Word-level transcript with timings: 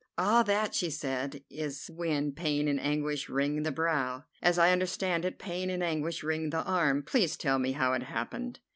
"Ah, 0.17 0.41
that," 0.41 0.73
she 0.73 0.89
said, 0.89 1.43
"is 1.51 1.87
when 1.93 2.31
pain 2.31 2.67
and 2.67 2.79
anguish 2.79 3.29
wring 3.29 3.61
the 3.61 3.71
brow. 3.71 4.23
As 4.41 4.57
I 4.57 4.71
understand 4.71 5.25
it, 5.25 5.37
pain 5.37 5.69
and 5.69 5.83
anguish 5.83 6.23
wring 6.23 6.49
the 6.49 6.63
arm. 6.63 7.03
Please 7.03 7.37
tell 7.37 7.59
me 7.59 7.73
how 7.73 7.93
it 7.93 8.01
happened." 8.01 8.61